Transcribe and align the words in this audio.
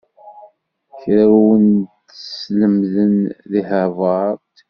Kra 0.99 1.23
ur 1.35 1.39
wen-t-sslemden 1.45 3.13
deg 3.51 3.65
Havard? 3.69 4.39